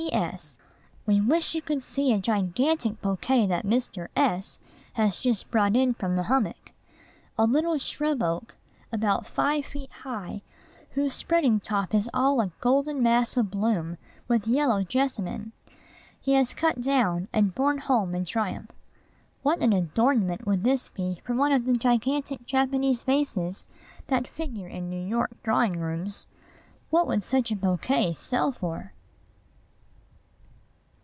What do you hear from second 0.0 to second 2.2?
P. S. We wish you could see a